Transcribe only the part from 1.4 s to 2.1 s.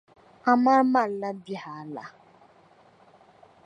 bihi ala?